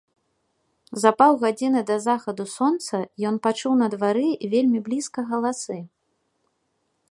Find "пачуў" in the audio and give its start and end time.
3.45-3.73